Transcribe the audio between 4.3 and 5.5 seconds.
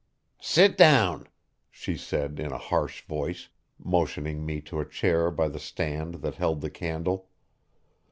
me to a chair by